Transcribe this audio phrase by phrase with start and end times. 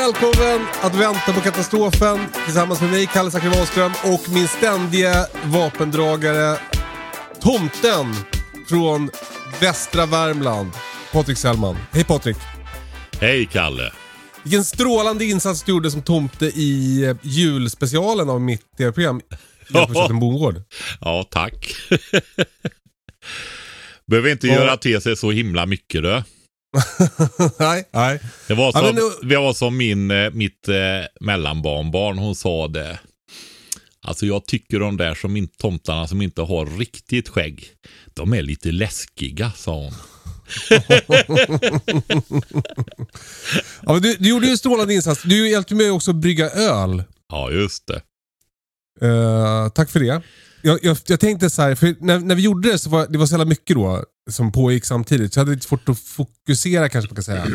[0.00, 6.58] välkommen att vänta på katastrofen tillsammans med mig, Kalle Zackari Wahlström och min ständiga vapendragare,
[7.40, 8.14] tomten
[8.68, 9.10] från
[9.60, 10.70] västra Värmland,
[11.12, 11.76] Patrik Sellman.
[11.92, 12.36] Hej Patrik!
[13.20, 13.92] Hej Kalle!
[14.42, 19.20] Vilken strålande insats du gjorde som tomte i eh, julspecialen av mitt tv-program
[19.74, 20.62] Hjälp en bondgård.
[21.00, 21.74] Ja, tack.
[24.06, 24.54] Behöver inte Ja.
[24.54, 26.22] göra till sig så himla mycket du.
[27.58, 28.20] Nej, nej.
[28.48, 30.74] Det var som, nu- det var som min, eh, mitt eh,
[31.20, 32.98] mellanbarnbarn, hon sa det.
[34.02, 37.64] Alltså jag tycker de där som inte, tomtarna som inte har riktigt skägg,
[38.14, 39.92] de är lite läskiga, sa hon.
[43.82, 45.22] Ja, du, du gjorde ju en strålande insats.
[45.22, 47.02] Du hjälpte mig också att brygga öl.
[47.28, 48.02] Ja, just det.
[49.06, 50.22] Eh, tack för det.
[50.62, 53.18] Jag, jag, jag tänkte så här, för när, när vi gjorde det så var det
[53.18, 55.34] var så jävla mycket då som pågick samtidigt.
[55.34, 57.46] Så jag hade lite svårt att fokusera kanske man kan säga.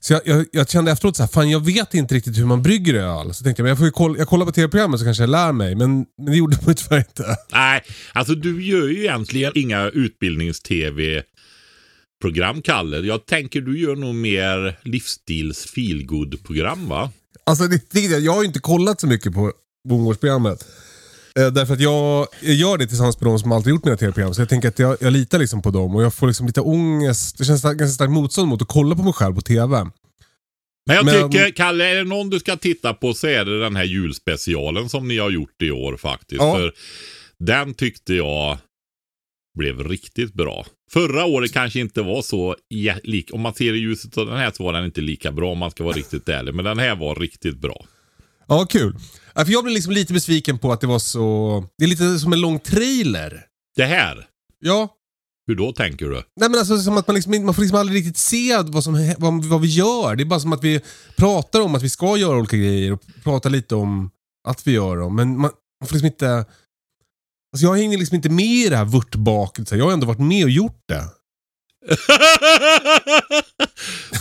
[0.00, 2.62] Så jag, jag, jag kände efteråt så här, fan jag vet inte riktigt hur man
[2.62, 3.34] brygger öl.
[3.34, 5.52] Så tänkte jag, men jag får kolla, jag kollar på tv-programmet så kanske jag lär
[5.52, 5.74] mig.
[5.74, 7.36] Men, men det gjorde man ju tyvärr inte.
[7.52, 12.98] Nej, alltså du gör ju egentligen inga utbildnings-tv-program, Kalle.
[12.98, 17.12] Jag tänker du gör nog mer livsstils feelgood program va?
[17.44, 19.52] Alltså det, det, jag har ju inte kollat så mycket på
[19.88, 20.64] bondgårdsprogrammet.
[21.38, 24.34] Eh, därför att jag, jag gör det tillsammans med de som alltid gjort mina tv-program.
[24.34, 26.60] Så jag tänker att jag, jag litar liksom på dem och jag får liksom lite
[26.60, 27.38] ångest.
[27.38, 29.90] Det känns ganska starkt motstånd mot att kolla på mig själv på tv.
[30.86, 33.60] Men jag Men- tycker, Kalle, är det någon du ska titta på så är det
[33.60, 36.40] den här julspecialen som ni har gjort i år faktiskt.
[36.42, 36.54] Ja.
[36.56, 36.72] För
[37.38, 38.58] den tyckte jag
[39.58, 40.66] blev riktigt bra.
[40.92, 42.56] Förra året kanske inte var så,
[43.02, 45.52] lik, om man ser i ljuset av den här så var den inte lika bra
[45.52, 46.54] om man ska vara riktigt ärlig.
[46.54, 47.84] Men den här var riktigt bra.
[48.50, 48.96] Ja, kul.
[49.34, 51.64] Ja, för jag blev liksom lite besviken på att det var så...
[51.78, 53.44] Det är lite som en lång trailer.
[53.76, 54.26] Det här,
[54.60, 54.88] Ja.
[55.46, 56.14] hur då tänker du?
[56.14, 59.14] Nej men alltså som att man liksom, man får liksom aldrig riktigt se vad, som,
[59.18, 60.16] vad, vad vi gör.
[60.16, 60.80] Det är bara som att vi
[61.16, 64.10] pratar om att vi ska göra olika grejer och pratar lite om
[64.48, 65.16] att vi gör dem.
[65.16, 65.50] Men man,
[65.80, 66.28] man får liksom inte...
[67.52, 69.72] Alltså jag hänger liksom inte med i det här vörtbaket.
[69.72, 71.04] Jag har ändå varit med och gjort det.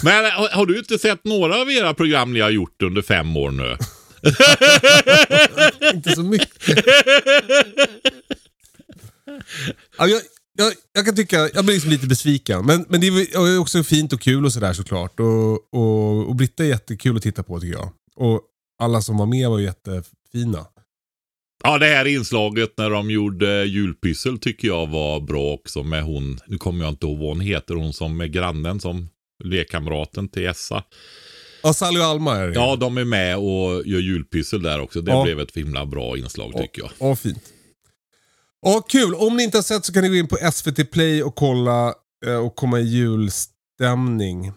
[0.04, 3.38] Men har, har du inte sett några av era program ni har gjort under fem
[3.38, 3.78] år nu?
[5.94, 6.86] inte så mycket.
[9.98, 10.22] Ja, jag,
[10.58, 12.66] jag, jag kan tycka, jag blir liksom lite besviken.
[12.66, 15.20] Men, men det är också fint och kul och sådär såklart.
[15.20, 17.92] Och, och, och Britta är jättekul att titta på tycker jag.
[18.16, 18.42] Och
[18.80, 20.66] alla som var med var jättefina.
[21.64, 26.40] Ja, det här inslaget när de gjorde julpyssel tycker jag var bra också med hon,
[26.48, 29.10] nu kommer jag inte ihåg vad hon heter, hon som är grannen som
[29.44, 30.84] lekkamraten till Essa.
[31.64, 32.54] Ja, Sally och Alma är det.
[32.54, 35.02] Ja, de är med och gör julpyssel där också.
[35.02, 35.24] Det Ja.
[35.24, 36.92] blev ett himla bra inslag tycker jag.
[37.00, 37.44] Ja, fint.
[38.62, 39.16] Ja, kul.
[39.16, 41.94] Om ni inte har sett så kan ni gå in på SVT Play och kolla
[42.26, 44.52] eh, och komma i julstämning.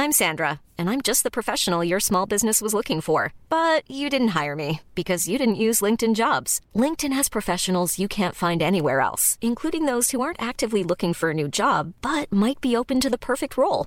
[0.00, 3.32] I'm Sandra, and I'm just the professional your small business was looking for.
[3.48, 6.60] But you didn't hire me because you didn't use LinkedIn jobs.
[6.74, 11.30] LinkedIn has professionals you can't find anywhere else, including those who aren't actively looking for
[11.30, 13.86] a new job but might be open to the perfect role,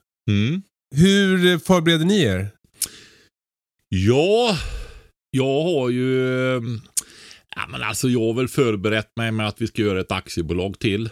[0.29, 0.61] Mm.
[0.95, 2.49] Hur förbereder ni er?
[3.89, 4.57] Ja,
[5.31, 6.15] jag har ju...
[7.55, 10.79] Ja, men alltså jag har väl förberett mig med att vi ska göra ett aktiebolag
[10.79, 11.09] till.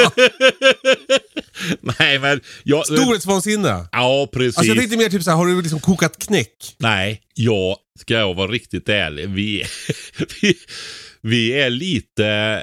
[1.99, 2.41] Nej, men...
[2.63, 3.89] Jag, Storhetsvansinne?
[3.93, 4.59] Ja, precis.
[4.59, 6.77] Alltså jag tänkte mer typ så här, har du liksom kokat knäck?
[6.79, 9.29] Nej, jag ska jag vara riktigt ärlig.
[9.29, 9.65] Vi,
[10.43, 10.55] vi,
[11.21, 12.63] vi är lite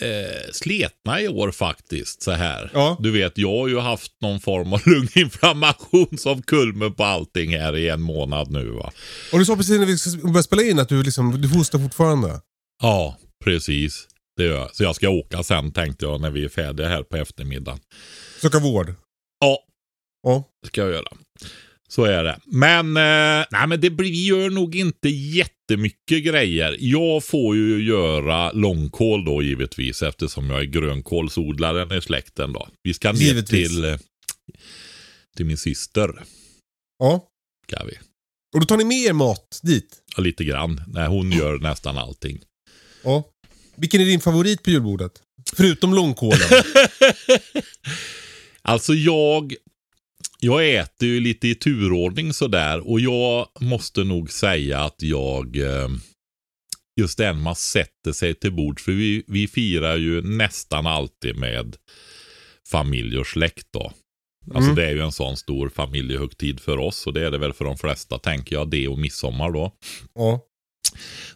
[0.00, 2.22] eh, sletna i år faktiskt.
[2.22, 2.70] Så här.
[2.74, 2.96] Ja.
[3.00, 7.76] Du vet, jag har ju haft någon form av lunginflammation som kulmen på allting här
[7.76, 8.70] i en månad nu.
[8.70, 8.92] Va?
[9.32, 11.78] Och du sa precis när vi ska börja spela in att du, liksom, du hostar
[11.78, 12.40] fortfarande.
[12.82, 14.06] Ja, precis.
[14.36, 14.76] Det gör jag.
[14.76, 17.80] Så jag ska åka sen tänkte jag när vi är färdiga här på eftermiddagen.
[18.40, 18.94] Söka vård.
[19.40, 19.58] Ja,
[20.22, 20.44] Ja.
[20.62, 21.08] det ska jag göra.
[21.88, 22.38] Så är det.
[22.46, 25.08] Men, eh, nej, men det blir, gör nog inte
[25.70, 26.76] jättemycket grejer.
[26.80, 32.68] Jag får ju göra långkål då givetvis eftersom jag är grönkålsodlaren i släkten då.
[32.82, 33.68] Vi ska ner Givetvis.
[33.68, 33.96] till, eh,
[35.36, 36.24] till min syster.
[36.98, 37.28] ja.
[37.68, 37.98] Ska vi.
[38.54, 40.02] Och då tar ni med er mat dit?
[40.16, 40.80] Ja, lite grann.
[40.88, 42.40] Nej, hon gör nästan allting.
[43.04, 43.24] Ja.
[43.76, 45.12] Vilken är din favorit på julbordet?
[45.56, 46.38] Förutom långkålen.
[48.66, 49.54] Alltså jag,
[50.44, 55.88] jag äter ju lite i turordning sådär och jag måste nog säga att jag, eh,
[57.00, 61.76] just den man sätter sig till bord, för vi, vi firar ju nästan alltid med
[62.70, 63.92] familj och släkt då.
[64.54, 64.74] Alltså Mm.
[64.74, 67.64] det är ju en sån stor familjehögtid för oss och det är det väl för
[67.64, 69.72] de flesta tänker jag, det och midsommar då.
[70.14, 70.40] ja.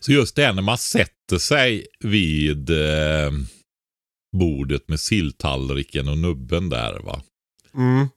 [0.01, 3.31] Så just det när man sätter sig vid eh,
[4.37, 7.23] bordet med silltallriken och nubben där va.
[7.75, 8.09] Mm.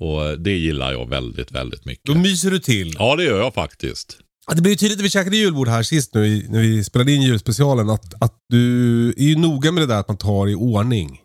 [0.00, 2.04] Och det gillar jag väldigt, väldigt mycket.
[2.04, 2.96] Då myser du till.
[2.98, 4.18] Ja, det gör jag faktiskt.
[4.54, 7.22] Det blev ju tydligt när vi käkade julbord här sist nu när vi spelade in
[7.22, 11.20] julspecialen att, att du är ju noga med det där att man tar i ordning.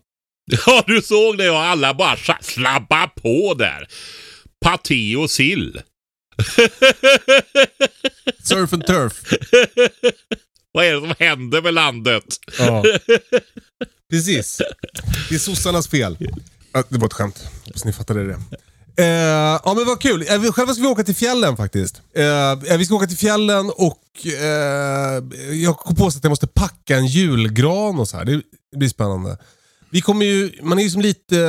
[0.65, 3.87] Ja, du såg det och alla bara sla- slabba på där.
[4.65, 5.81] Paté och sill.
[8.43, 9.13] Surf and turf.
[10.73, 12.23] Vad är det som händer med landet?
[12.59, 12.83] Ja.
[14.11, 14.61] Precis.
[15.29, 16.17] Det är sossarnas fel.
[16.71, 17.47] Ja, det var ett skämt.
[17.65, 18.37] Hoppas ni fattade det.
[18.97, 20.21] Eh, ja men vad kul.
[20.21, 22.01] Eh, Själva ska vi åka till fjällen faktiskt.
[22.15, 25.23] Eh, eh, vi ska åka till fjällen och eh,
[25.53, 28.25] jag kom på att jag måste packa en julgran och så här.
[28.25, 28.41] Det
[28.77, 29.37] blir spännande.
[29.89, 31.39] Vi kommer ju, man är ju som lite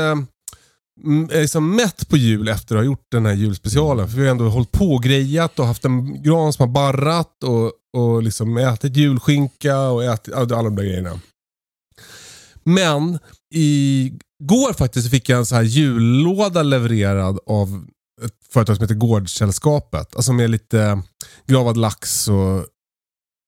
[1.05, 4.09] mm, eh, liksom mätt på jul efter att ha gjort den här julspecialen.
[4.09, 7.45] För vi har ändå hållit på och grejat och haft en gran som har barrat
[7.45, 11.21] och, och liksom ätit julskinka och ätit alla de där grejerna.
[12.65, 13.19] Men
[14.43, 17.85] igår faktiskt så fick jag en så här jullåda levererad av
[18.25, 20.17] ett företag som heter Gårdssällskapet.
[20.17, 21.03] Alltså med lite
[21.47, 22.67] gravad lax och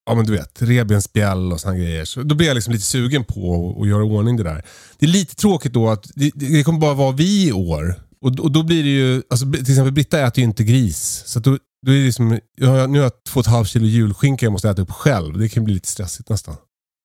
[0.07, 2.05] ja men du vet, revbensspjäll och sådana grejer.
[2.05, 4.65] Så då blev jag liksom lite sugen på att, göra i ordning det där.
[4.99, 7.95] Det är lite tråkigt då att det, det kommer bara vara vi i år.
[8.21, 11.23] Och, och då blir det ju, alltså, till exempel Britta äter ju inte gris.
[11.27, 13.53] Så att då, då är det liksom, jag, har- nu har jag två och ett
[13.53, 15.39] halvt kilo julskinka jag måste äta upp själv.
[15.39, 16.57] Det kan bli lite stressigt nästan.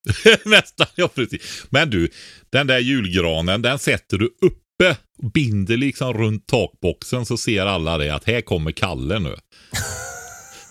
[0.44, 1.66] Nästan, ja precis.
[1.70, 2.08] Men du,
[2.50, 7.98] den där julgranen, den sätter du uppe och binder liksom runt takboxen så ser alla
[7.98, 9.36] det att här kommer Kalle nu.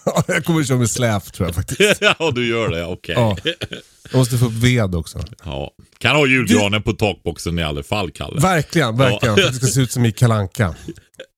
[0.05, 2.01] Ja, jag kommer köra med släp tror jag faktiskt.
[2.01, 3.15] ja, du gör det, okej.
[3.17, 3.37] Ja.
[4.11, 5.19] Jag måste få upp ved också.
[5.45, 5.71] Ja.
[5.97, 8.41] Kan ha julgranen på takboxen i alla fall, Kalle.
[8.41, 9.33] Verkligen, verkligen.
[9.33, 10.75] Att det ska se ut som i Kalanka.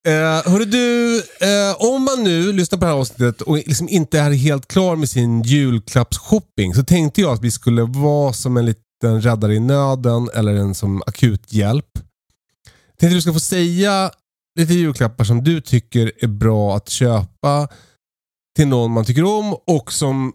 [0.07, 4.19] Eh, hörru du, eh, om man nu lyssnar på det här avsnittet och liksom inte
[4.19, 8.65] är helt klar med sin julklappsshopping så tänkte jag att vi skulle vara som en
[8.65, 11.89] liten räddare i nöden eller en som akut hjälp.
[11.95, 14.11] Jag tänkte du ska få säga
[14.59, 17.67] lite julklappar som du tycker är bra att köpa
[18.55, 20.33] till någon man tycker om och som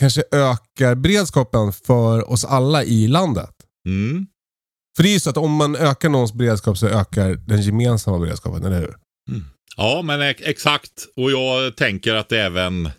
[0.00, 3.54] kanske ökar beredskapen för oss alla i landet.
[3.86, 4.26] Mm.
[4.96, 8.18] För det är ju så att om man ökar någons beredskap så ökar den gemensamma
[8.18, 8.94] beredskapen, eller hur?
[9.76, 11.06] Ja, men ex- exakt.
[11.16, 12.90] Och jag tänker att även...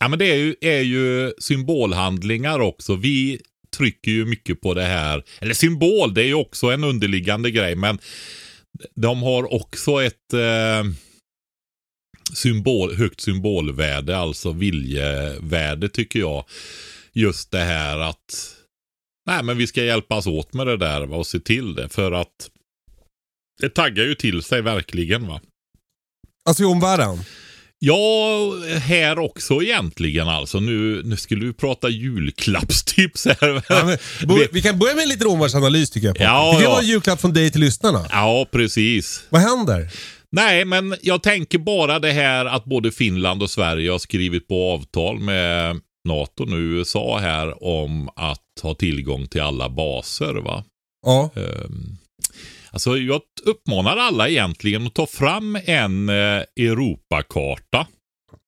[0.00, 2.94] Ja, men det är ju, är ju symbolhandlingar också.
[2.94, 3.40] Vi
[3.76, 7.74] trycker ju mycket på det här, eller symbol, det är ju också en underliggande grej,
[7.74, 7.98] men
[8.94, 10.92] de har också ett eh,
[12.34, 16.44] symbol, högt symbolvärde, alltså viljevärde tycker jag.
[17.12, 18.54] Just det här att
[19.26, 21.88] nej, men vi ska hjälpas åt med det där va, och se till det.
[21.88, 22.50] För att
[23.60, 25.26] det taggar ju till sig verkligen.
[25.26, 25.40] va.
[26.44, 27.18] Alltså i omvärlden?
[27.84, 30.60] Ja, här också egentligen alltså.
[30.60, 33.62] Nu, nu skulle vi prata julklappstips här.
[33.68, 33.84] Ja,
[34.26, 36.16] men, vi kan börja med en liten omvärldsanalys tycker jag.
[36.20, 36.70] Ja, det kan ja.
[36.70, 38.06] vara en julklapp från dig till lyssnarna.
[38.10, 39.22] Ja, precis.
[39.28, 39.90] Vad händer?
[40.32, 44.72] Nej, men jag tänker bara det här att både Finland och Sverige har skrivit på
[44.72, 50.34] avtal med NATO nu, USA här, om att ha tillgång till alla baser.
[50.34, 50.64] va.
[51.06, 51.30] Ja.
[51.36, 51.96] Ehm,
[52.70, 57.86] Alltså jag uppmanar alla egentligen att ta fram en eh, Europakarta.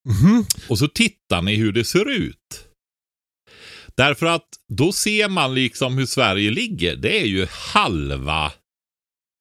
[0.08, 0.44] Mhm.
[0.68, 2.68] Och så tittar ni hur det ser ut.
[3.96, 6.96] Därför att då ser man liksom hur Sverige ligger.
[6.96, 8.52] Det är ju halva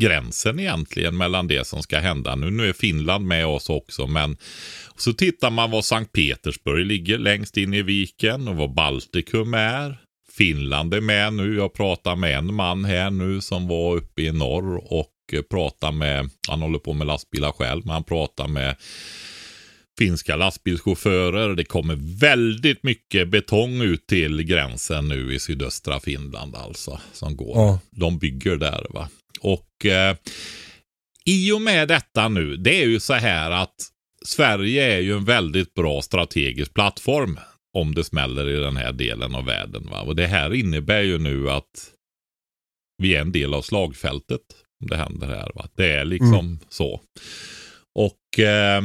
[0.01, 2.35] gränsen egentligen mellan det som ska hända.
[2.35, 4.38] Nu, nu är Finland med oss också, men
[4.97, 9.97] så tittar man var Sankt Petersburg ligger längst in i viken och var Baltikum är.
[10.38, 11.55] Finland är med nu.
[11.55, 15.09] Jag pratar med en man här nu som var uppe i norr och
[15.50, 18.75] pratar med, han håller på med lastbilar själv, men han pratar med
[19.97, 21.55] finska lastbilschaufförer.
[21.55, 27.00] Det kommer väldigt mycket betong ut till gränsen nu i sydöstra Finland alltså.
[27.13, 27.57] Som går.
[27.57, 27.79] Ja.
[27.91, 29.09] De bygger där va.
[29.43, 30.17] Och eh,
[31.25, 33.75] i och med detta nu, det är ju så här att
[34.25, 37.39] Sverige är ju en väldigt bra strategisk plattform
[37.77, 39.89] om det smäller i den här delen av världen.
[39.89, 40.01] Va?
[40.01, 41.91] Och det här innebär ju nu att
[42.97, 44.41] vi är en del av slagfältet
[44.81, 45.51] om det händer här.
[45.55, 45.67] Va?
[45.75, 47.01] Det är liksom så.
[47.95, 48.81] Och eh,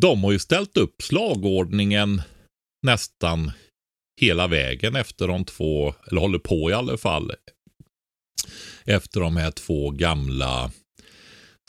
[0.00, 2.22] de har ju ställt upp slagordningen
[2.82, 3.52] nästan
[4.20, 7.32] hela vägen efter de två, eller håller på i alla fall,
[8.84, 10.70] efter de här två gamla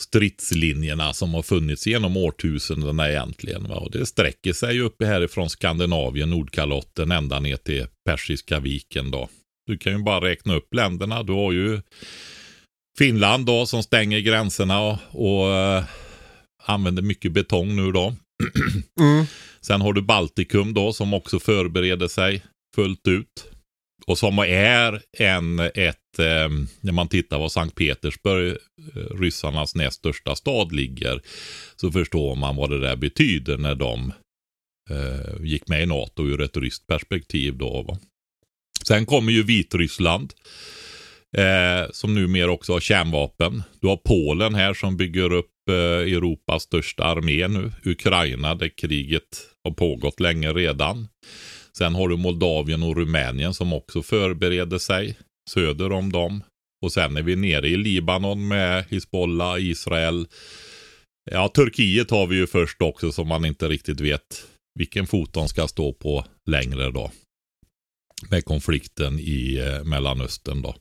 [0.01, 3.67] stridslinjerna som har funnits genom årtusendena egentligen.
[3.67, 3.75] Va?
[3.75, 9.29] Och det sträcker sig ju uppe härifrån Skandinavien, Nordkalotten, ända ner till Persiska viken då.
[9.67, 11.23] Du kan ju bara räkna upp länderna.
[11.23, 11.81] Du har ju
[12.97, 15.83] Finland då som stänger gränserna och, och eh,
[16.63, 18.15] använder mycket betong nu då.
[18.99, 19.25] Mm.
[19.61, 22.43] Sen har du Baltikum då som också förbereder sig
[22.75, 23.51] fullt ut.
[24.07, 26.49] Och som är en, ett, eh,
[26.81, 28.57] när man tittar var Sankt Petersburg,
[28.95, 31.21] eh, ryssarnas näst största stad, ligger.
[31.75, 34.13] Så förstår man vad det där betyder när de
[34.89, 37.81] eh, gick med i NATO ur ett ryskt perspektiv då.
[37.81, 37.97] Va?
[38.87, 40.33] Sen kommer ju Vitryssland.
[41.37, 43.63] Eh, som numera också har kärnvapen.
[43.81, 45.75] Du har Polen här som bygger upp eh,
[46.13, 47.71] Europas största armé nu.
[47.85, 51.07] Ukraina där kriget har pågått länge redan.
[51.77, 55.17] Sen har du Moldavien och Rumänien som också förbereder sig
[55.49, 56.43] söder om dem.
[56.85, 60.27] Och sen är vi nere i Libanon med Hizbollah, Israel.
[61.31, 64.47] Ja, Turkiet har vi ju först också som man inte riktigt vet
[64.79, 67.11] vilken fot de ska stå på längre då.
[68.29, 70.75] Med konflikten i eh, Mellanöstern då.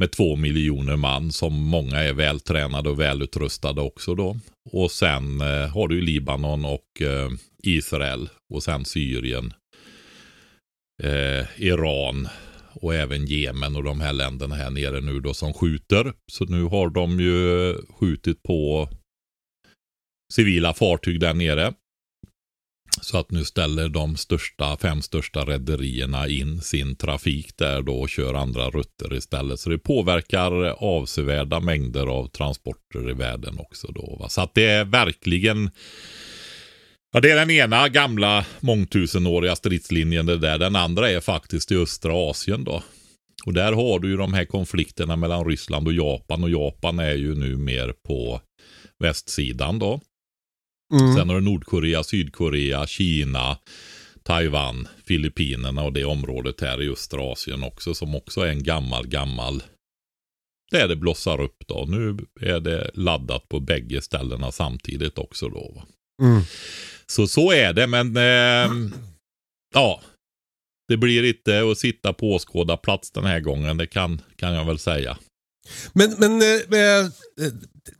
[0.00, 4.38] Med två miljoner man som många är vältränade och välutrustade också då.
[4.70, 7.30] Och sen eh, har du Libanon och eh,
[7.62, 9.54] Israel och sen Syrien
[11.02, 12.28] eh, Iran
[12.74, 16.12] och även Jemen och de här länderna här nere nu då som skjuter.
[16.32, 18.88] Så nu har de ju skjutit på
[20.32, 21.72] civila fartyg där nere.
[23.00, 28.08] Så att nu ställer de största, fem största rederierna in sin trafik där då och
[28.08, 29.60] kör andra rutter istället.
[29.60, 30.52] Så det påverkar
[30.84, 34.16] avsevärda mängder av transporter i världen också då.
[34.20, 34.28] Va?
[34.28, 35.70] Så att det är verkligen
[37.14, 40.58] Ja, det är den ena gamla mångtusenåriga stridslinjen det där.
[40.58, 42.82] Den andra är faktiskt i östra Asien då.
[43.46, 46.44] Och där har du ju de här konflikterna mellan Ryssland och Japan.
[46.44, 48.40] Och Japan är ju nu mer på
[48.98, 50.00] västsidan då.
[50.94, 51.14] Mm.
[51.14, 53.58] Sen har du Nordkorea, Sydkorea, Kina,
[54.22, 57.94] Taiwan, Filippinerna och det området här i östra Asien också.
[57.94, 59.62] Som också är en gammal, gammal
[60.70, 61.84] där det blossar upp då.
[61.88, 65.82] Nu är det laddat på bägge ställena samtidigt också då.
[66.22, 66.42] Mm.
[67.12, 68.92] Så så är det, men ehm,
[69.74, 70.00] ja.
[70.88, 74.78] Det blir inte att sitta på åskådarplats den här gången, det kan, kan jag väl
[74.78, 75.18] säga.
[75.92, 77.06] Men, men eh, eh,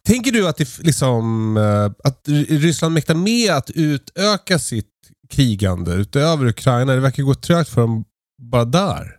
[0.07, 4.91] tänker du att, det, liksom, eh, att Ryssland mäktar med att utöka sitt
[5.31, 6.95] krigande utöver Ukraina?
[6.95, 8.05] Det verkar gå trögt för dem
[8.43, 9.19] bara där.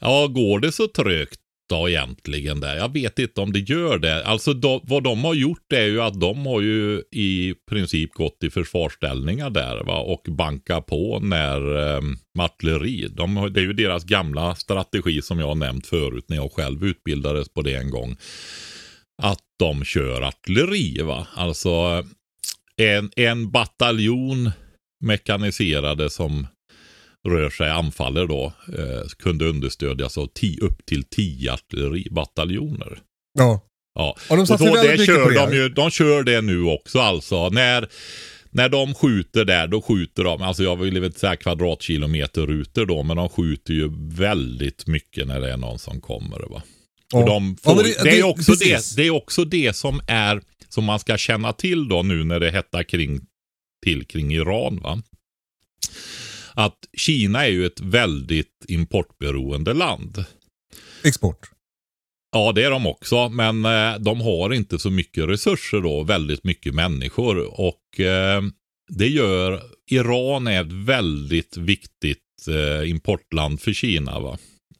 [0.00, 1.40] Ja, går det så trögt?
[1.72, 2.76] Egentligen där?
[2.76, 4.24] Jag vet inte om det gör det.
[4.24, 8.44] Alltså då, vad de har gjort är ju att de har ju i princip gått
[8.44, 9.98] i försvarsställningar där va?
[9.98, 12.02] och bankat på när eh,
[12.38, 13.08] artilleri.
[13.08, 16.84] De, det är ju deras gamla strategi som jag har nämnt förut när jag själv
[16.84, 18.16] utbildades på det en gång.
[19.22, 21.26] Att de kör artilleri va.
[21.34, 22.04] Alltså
[22.76, 24.50] en, en bataljon
[25.00, 26.46] mekaniserade som
[27.26, 32.98] rör sig anfaller då eh, kunde understödjas av ti, upp till tio artilleribataljoner.
[33.38, 33.62] Ja.
[33.94, 34.16] Ja.
[34.30, 35.34] Och de Och väldigt det kör det.
[35.46, 37.48] de, ju, de kör det nu också alltså.
[37.48, 37.88] När,
[38.50, 43.02] när de skjuter där, då skjuter de, alltså jag vill inte säga kvadratkilometer rutor då,
[43.02, 46.38] men de skjuter ju väldigt mycket när det är någon som kommer.
[46.50, 46.62] Va?
[47.12, 47.18] Ja.
[47.18, 50.00] Och de Ja, får, men det, det- är också det, det är också det som
[50.06, 53.20] är, som man ska känna till då nu när det hettar kring,
[53.84, 54.76] till kring Iran.
[54.82, 55.02] va
[56.56, 60.24] Att Kina är ju ett väldigt importberoende land.
[61.04, 61.50] Export.
[62.32, 66.44] Ja, det är de också, men eh, de har inte så mycket resurser då, väldigt
[66.44, 67.60] mycket människor.
[67.60, 68.42] Och eh,
[68.88, 74.20] det gör, Iran är ett väldigt viktigt eh, importland för Kina.
[74.20, 74.38] va.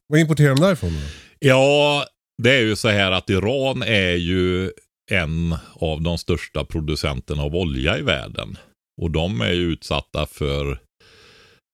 [0.08, 1.00] Vad importerar de därifrån då?
[1.38, 2.04] Ja,
[2.42, 4.70] det är ju så här att Iran är ju
[5.10, 8.58] en av de största producenterna av olja i världen.
[9.02, 10.85] Och de är ju utsatta för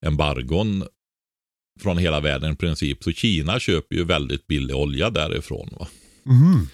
[0.06, 0.84] embargon
[1.80, 3.04] från hela världen i princip.
[3.04, 5.68] Så Kina köper ju väldigt billig olja därifrån.
[5.78, 5.88] Va?
[6.24, 6.68] Mhm.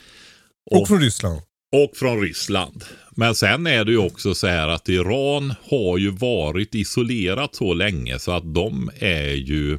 [0.71, 1.41] Och, Och- från Ryssland.
[1.77, 2.85] och från Ryssland.
[3.17, 7.75] Men sen är det ju också så här att Iran har ju varit isolerat så
[7.75, 9.79] länge så att de är ju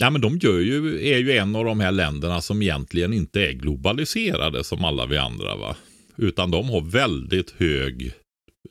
[0.00, 3.40] Ja men de gör ju, är ju en av de här länderna som egentligen inte
[3.40, 5.76] är globaliserade som alla vi andra va.
[6.16, 8.12] Utan de har väldigt hög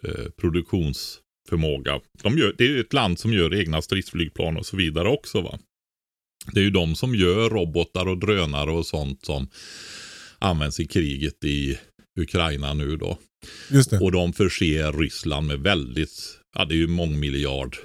[0.03, 0.25] eh,
[1.45, 2.01] produktionsförmåga.
[2.23, 5.59] De gör, det är ett land som gör egna stridsflygplan och så vidare också va.
[6.53, 9.47] Det är ju de som gör robotar och drönare och sånt som
[10.39, 11.77] används i kriget i
[12.19, 13.17] Ukraina nu då.
[13.69, 13.99] Just det.
[13.99, 17.77] Och de förser Ryssland med väldigt, ja det är ju mångmiljard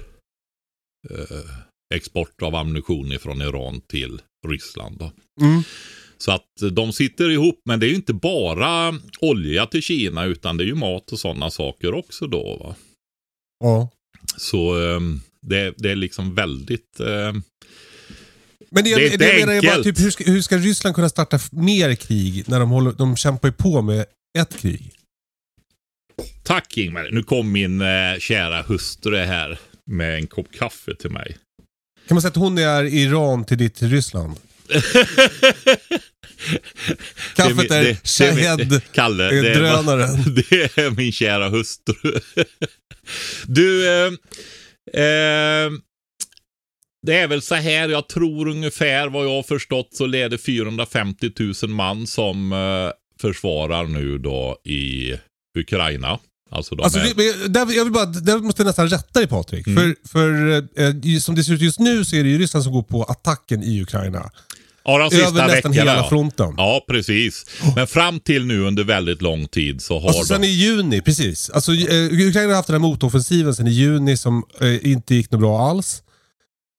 [1.09, 4.97] eh, export av ammunition från Iran till Ryssland.
[4.99, 5.11] Då.
[5.41, 5.63] Mm.
[6.17, 10.57] Så att de sitter ihop, men det är ju inte bara olja till Kina utan
[10.57, 12.57] det är ju mat och sådana saker också då.
[12.57, 12.75] Va?
[13.61, 13.89] Ja.
[14.37, 14.99] Så eh,
[15.41, 16.99] det, det är liksom väldigt...
[16.99, 17.33] Eh,
[18.69, 20.57] Men det, Det är det, det jag menar är bara, typ, hur, ska, hur ska
[20.57, 24.05] Ryssland kunna starta mer krig när de, håller, de kämpar ju på med
[24.39, 24.91] ett krig?
[26.43, 27.09] tack Ingmar.
[27.11, 31.37] Nu kom min eh, kära hustru här med en kopp kaffe till mig.
[32.07, 34.35] Kan man säga att hon är Iran till ditt Ryssland?
[37.35, 38.85] Kaffet Det är, är min- det- det
[39.37, 40.35] eh, det är, drönaren.
[40.49, 42.19] det är min kära hustru.
[43.47, 44.05] Du, eh,
[45.03, 45.71] eh,
[47.07, 51.31] det är väl så här, jag tror ungefär vad jag har förstått så leder 450
[51.63, 55.13] 000 man som eh, försvarar nu då i
[55.59, 56.19] Ukraina.
[56.51, 59.67] Alltså Alltså, är, det, där, jag vill bara, där måste jag nästan rätta dig Patrik.
[59.67, 59.95] Mm.
[60.07, 60.51] För, för
[61.13, 63.03] eh, som det ser ut just nu så är det ju Ryssland som går på
[63.03, 64.31] attacken i Ukraina.
[64.83, 65.75] Ja, de sista Över nästan veckorna.
[65.75, 66.09] hela ja.
[66.09, 66.53] fronten.
[66.57, 67.45] Ja, precis.
[67.75, 70.47] Men fram till nu under väldigt lång tid så har Alltså sen de...
[70.47, 71.49] i juni, precis.
[71.49, 75.31] Alltså, eh, Ukraina har haft den här motoffensiven sen i juni som eh, inte gick
[75.31, 76.03] något bra alls.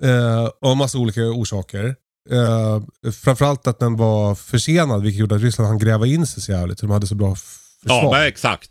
[0.03, 1.95] Eh, av massa olika orsaker.
[2.31, 6.53] Eh, framförallt att den var försenad vilket gjorde att Ryssland hann gräva in sig så
[6.53, 6.79] jävligt.
[6.79, 8.12] De hade så bra f- Ja, försvar.
[8.19, 8.71] men exakt.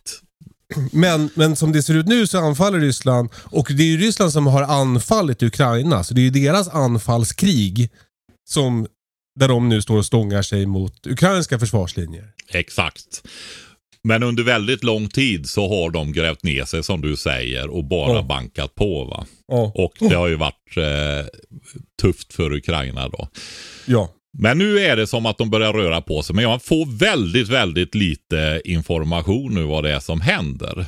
[0.92, 4.32] men, men som det ser ut nu så anfaller Ryssland och det är ju Ryssland
[4.32, 6.04] som har anfallit Ukraina.
[6.04, 7.90] Så det är ju deras anfallskrig
[8.50, 8.88] som,
[9.40, 12.28] där de nu står och stångar sig mot ukrainska försvarslinjer.
[12.50, 13.24] Exakt.
[14.04, 17.84] Men under väldigt lång tid så har de grävt ner sig som du säger och
[17.86, 18.22] bara Ja.
[18.24, 19.04] bankat på.
[19.06, 19.26] va.
[19.48, 19.72] Ja.
[19.76, 21.26] Och det har ju varit eh,
[22.02, 23.28] tufft för Ukraina då.
[23.86, 24.10] ja.
[24.38, 26.36] Men nu är det som att de börjar röra på sig.
[26.36, 30.86] Men jag får väldigt, väldigt lite information nu vad det är som händer.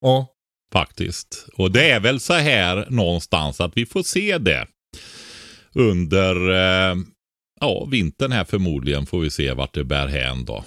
[0.00, 0.26] Ja.
[0.72, 1.46] Faktiskt.
[1.54, 4.66] Och det är väl så här någonstans att vi får se det
[5.74, 6.50] under
[6.90, 6.94] eh,
[7.60, 10.64] ja, vintern här förmodligen får vi se vart det bär hän då.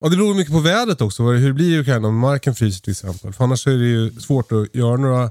[0.00, 2.80] Ja, det beror mycket på vädret också, hur det blir i Ukraina om marken fryser
[2.82, 3.32] till exempel.
[3.32, 5.30] För annars är det ju svårt att göra några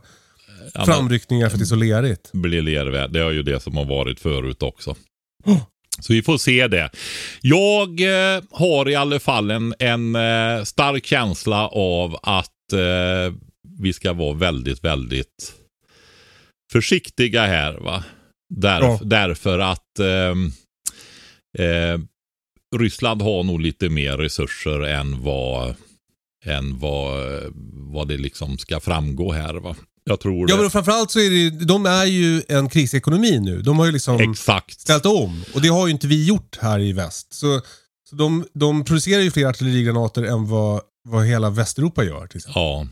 [0.74, 2.30] Ja, framryckningar för att det är så lerigt.
[2.34, 3.08] blir lerväder.
[3.08, 4.96] Det är ju det som har varit förut också.
[6.00, 6.90] Så vi får se det.
[7.42, 13.34] Jag eh, har i alla fall en, en eh, stark känsla av att eh,
[13.80, 15.54] vi ska vara väldigt, väldigt
[16.72, 17.74] försiktiga här.
[17.74, 18.04] va.
[18.56, 19.00] Där, Ja.
[19.04, 20.52] Därför att ehm,
[21.60, 22.00] eh,
[22.78, 25.76] Ryssland har nog lite mer resurser än vad,
[26.46, 27.14] än vad,
[27.74, 29.54] vad det liksom ska framgå här.
[29.54, 29.76] va.
[30.04, 30.62] Jag tror Ja det.
[30.62, 33.62] men framförallt så är det de är ju en krisekonomi nu.
[33.62, 34.80] De har ju liksom Exakt.
[34.80, 35.44] ställt om.
[35.54, 37.34] Och det har ju inte vi gjort här i väst.
[37.34, 37.62] Så,
[38.10, 42.28] så de, de producerar ju fler artillerigranater än vad, vad hela Västeuropa gör.
[42.28, 42.62] Till exempel.
[42.62, 42.88] Ja,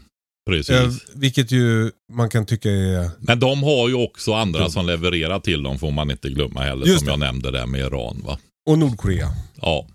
[0.49, 0.69] precis.
[0.76, 3.10] Eh, vilket ju man kan tycka är...
[3.19, 6.86] Men de har ju också andra som levererar till dem får man inte glömma heller.
[6.86, 7.12] Just som det.
[7.12, 8.21] jag nämnde där med Iran.
[8.26, 8.39] Va?
[8.65, 9.30] Och Nordkorea.
[9.62, 9.88] Ja,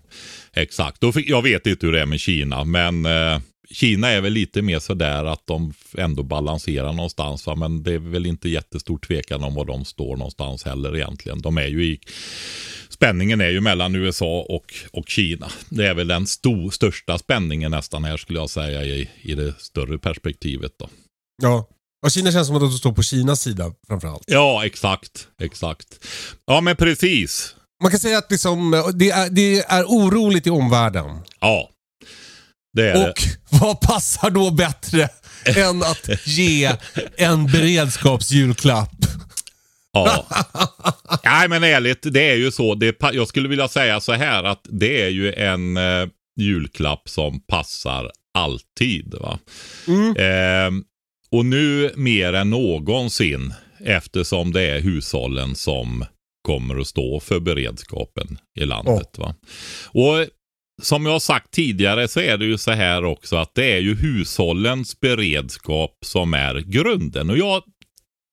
[0.53, 1.13] exakt.
[1.13, 3.39] Fick, jag vet inte hur det är med Kina, men eh,
[3.71, 7.45] Kina är väl lite mer sådär att de ändå balanserar någonstans.
[7.45, 7.55] Va?
[7.55, 11.41] Men det är väl inte jättestor tvekan om var de står någonstans heller egentligen.
[11.41, 11.99] De är ju i,
[12.89, 15.51] spänningen är ju mellan USA och, och Kina.
[15.69, 19.53] Det är väl den stor, största spänningen nästan här skulle jag säga i, i det
[19.59, 20.71] större perspektivet.
[20.79, 20.89] Då.
[21.41, 21.67] Ja.
[22.05, 24.23] Och Kina känns som att de står på Kinas sida framförallt.
[24.27, 25.27] Ja, exakt.
[25.41, 26.05] Exakt.
[26.45, 27.55] Ja, men precis.
[27.81, 31.05] Man kan säga att liksom, eh, det, är, det är oroligt i omvärlden.
[31.39, 31.69] Ja,
[32.73, 33.09] det är det.
[33.09, 35.09] Och vad passar då bättre
[35.45, 36.71] än att ge
[37.17, 38.95] en beredskapsjulklapp?
[39.91, 40.27] Ja.
[41.23, 42.75] Nej men ärligt, det är ju så.
[42.75, 46.07] Det, jag skulle vilja säga så här att det är ju en eh,
[46.39, 49.13] julklapp som passar alltid.
[49.13, 49.39] Va?
[50.17, 50.83] Ehm,
[51.31, 53.53] och nu mer än någonsin
[53.85, 56.05] eftersom det är hushållen som
[56.41, 59.17] kommer att stå för beredskapen i landet.
[59.17, 59.35] Va?
[59.87, 60.25] Och
[60.81, 63.79] som jag har sagt tidigare så är det ju så här också att det är
[63.79, 67.29] ju hushållens beredskap som är grunden.
[67.29, 67.63] Och jag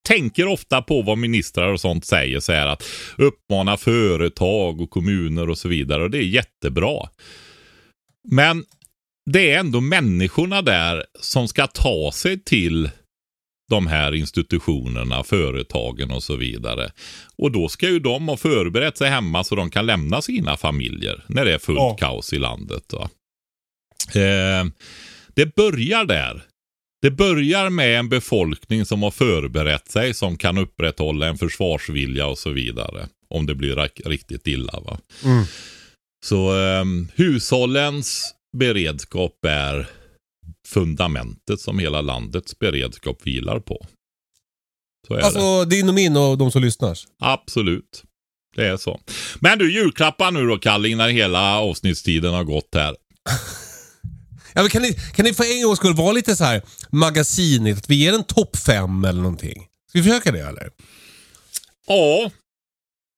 [0.09, 2.83] tänker ofta på vad ministrar och sånt säger så här att
[3.19, 7.09] uppmana företag och kommuner och så vidare och det är jättebra.
[8.29, 8.65] Men
[9.31, 12.91] det är ändå människorna där som ska ta sig till
[13.71, 16.91] de här institutionerna, företagen och så vidare.
[17.39, 21.25] Och då ska ju de ha förberett sig hemma så de kan lämna sina familjer
[21.29, 21.97] när det är fullt Ja.
[22.01, 22.93] kaos i landet.
[24.15, 24.65] Eh,
[25.35, 26.43] det börjar där.
[27.03, 32.39] Det börjar med en befolkning som har förberett sig, som kan upprätthålla en försvarsvilja och
[32.39, 33.07] så vidare.
[33.29, 34.81] Om det blir riktigt illa.
[34.81, 34.99] Va?
[35.25, 35.45] Mm.
[36.25, 39.89] Så eh, hushållens beredskap är
[40.67, 43.87] fundamentet som hela landets beredskap vilar på.
[45.07, 45.25] Så är det.
[45.25, 46.99] Alltså din och min och de som lyssnar.
[47.21, 48.03] Absolut.
[48.57, 49.01] Det är så.
[49.41, 52.97] Men du, julklappar nu då Kalle innan hela avsnittstiden har gått här.
[54.55, 57.79] Ja, men kan, ni, kan ni för en gångs skull vara lite så här magasinigt?
[57.79, 59.67] Att vi ger en topp fem eller någonting?
[59.89, 60.71] Ska vi försöka det eller?
[61.87, 62.31] Ja,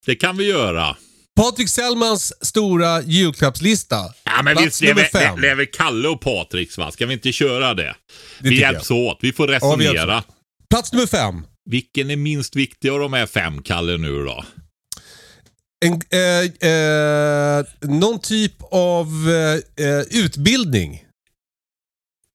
[0.06, 0.96] det kan vi göra.
[1.38, 3.96] Patrik Sellmans stora julklappslista.
[4.24, 5.36] Ja, men Plats visst, är, nummer väl, fem.
[5.36, 6.90] det, det är väl Kalle och Patriks va?
[6.90, 7.94] Ska vi inte köra det?
[8.40, 9.18] Det vi hjälps åt.
[9.22, 10.24] Vi får Ja, vi resonera.
[10.70, 11.46] Plats nummer fem.
[11.70, 14.44] Vilken är minst viktig av de här fem, Kalle, nu då?
[15.84, 21.04] En, eh, eh, någon typ av eh, eh, utbildning.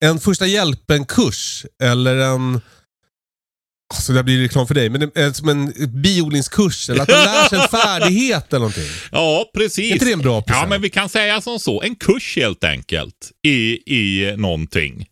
[0.04, 2.60] En första hjälpen-kurs eller en...
[3.94, 7.18] Alltså det blir reklam för dig, men en, en, som en biodlingskurs eller att man
[7.24, 8.84] lär sig en färdighet eller någonting.
[9.12, 9.90] Ja, precis.
[9.90, 10.68] Är inte det en bra Ja, present?
[10.68, 11.82] men vi kan säga som så.
[11.82, 15.06] En kurs helt enkelt i, i någonting.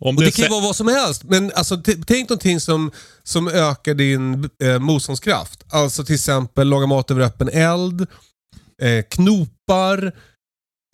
[0.00, 2.90] Om Och det kan ju vara vad som helst, men alltså, tänk någonting som,
[3.22, 5.64] som ökar din eh, motståndskraft.
[5.68, 8.00] Alltså till exempel laga mat över öppen eld,
[8.82, 10.12] eh, knopar,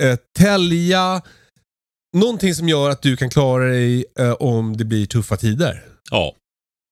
[0.02, 1.22] eh, tälja.
[2.16, 5.84] Någonting som gör att du kan klara dig eh, om det blir tuffa tider.
[6.10, 6.34] Ja,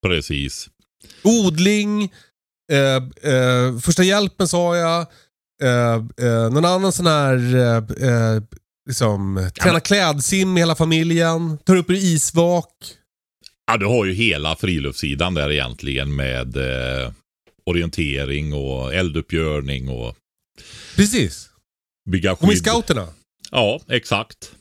[0.06, 0.68] precis.
[1.22, 2.02] Odling,
[2.72, 5.06] eh, eh, första hjälpen sa jag.
[5.62, 5.94] Eh,
[6.26, 8.42] eh, någon annan sån här, eh, eh,
[8.88, 11.58] liksom, träna klädsim med hela familjen.
[11.58, 12.72] Tar upp ur isvak.
[13.66, 16.56] Ja, du har ju hela friluftssidan där egentligen med
[17.66, 20.14] orientering och elduppgörning och
[20.96, 21.48] Precis.
[22.10, 22.58] bygga Och med skydd.
[22.66, 23.08] scouterna.
[23.50, 24.52] Ja, exakt.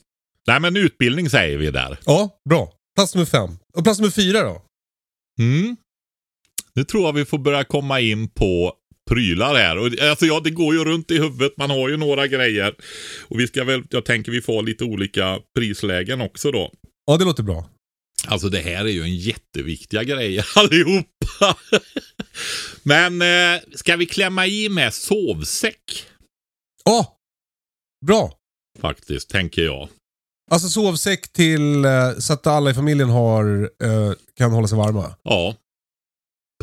[0.48, 2.00] Nej, men utbildning säger vi där.
[2.06, 2.74] Ja, bra.
[2.96, 3.58] Plats nummer fem.
[3.74, 4.62] Och plats nummer fyra då?
[5.40, 5.76] Mm.
[6.74, 8.74] Nu tror jag vi får börja komma in på
[9.10, 9.78] prylar här.
[9.78, 11.58] Och, alltså, ja, det går ju runt i huvudet.
[11.58, 12.76] Man har ju några grejer.
[13.22, 16.72] Och vi ska väl, jag tänker vi får lite olika prislägen också då.
[17.06, 17.70] Ja, det låter bra.
[18.28, 21.58] Alltså det här är ju en jätteviktiga grejer allihopa.
[22.84, 26.06] Men eh, ska vi klämma i med sovsäck?
[26.86, 27.18] Ja,
[28.06, 28.34] bra.
[28.80, 29.90] Faktiskt, tänker jag.
[30.52, 35.16] Alltså sovsäck till eh, så att alla i familjen har, eh, kan hålla sig varma.
[35.24, 35.56] Ja,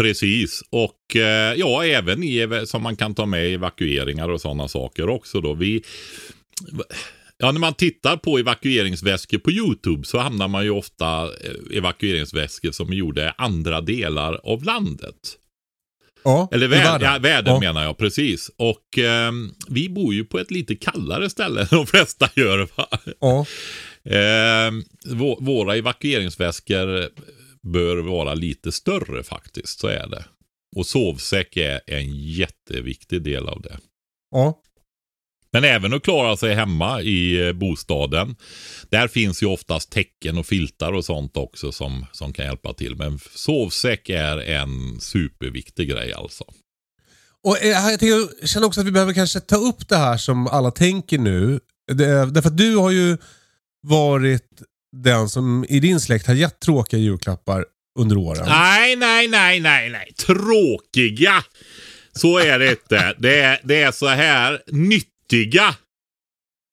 [0.00, 0.62] precis.
[0.70, 5.08] Och eh, ja, även i, som man kan ta med i evakueringar och sådana saker
[5.08, 5.54] också då.
[5.54, 5.82] Vi,
[7.38, 11.28] ja, när man tittar på evakueringsväskor på YouTube så hamnar man ju ofta
[11.72, 15.38] evakueringsväskor som är gjorda i andra delar av landet.
[16.24, 17.12] Ja, Eller världen.
[17.12, 17.60] ja, världen Ja.
[17.60, 18.50] menar jag, precis.
[18.56, 22.68] Och ehm, vi bor ju på ett lite kallare ställe än de flesta gör.
[22.76, 22.88] Va?
[23.20, 23.46] Ja.
[25.06, 27.08] Vå- våra evakueringsväskor
[27.72, 29.78] bör vara lite större faktiskt.
[29.80, 30.24] Så är det.
[30.76, 33.78] Och sovsäck är en jätteviktig del av det.
[34.30, 34.60] Ja.
[35.54, 38.36] Men även att klara sig hemma i eh, bostaden.
[38.90, 42.96] Där finns ju oftast täcken och filtar och sånt också som, som kan hjälpa till.
[42.96, 46.44] Men sovsäck är en superviktig grej alltså.
[47.44, 50.16] Och eh, jag, tänker, jag känner också att vi behöver kanske ta upp det här
[50.16, 51.60] som alla tänker nu.
[51.92, 53.16] Det, därför att du har ju
[53.82, 54.62] varit
[54.96, 57.64] den som i din släkt har gett tråkiga julklappar
[57.98, 58.44] under åren.
[58.48, 60.12] Nej, nej, nej, nej, nej.
[60.26, 61.44] Tråkiga.
[62.12, 63.14] Så är det inte.
[63.18, 64.62] Det är, det är så här
[65.32, 65.74] nyttiga.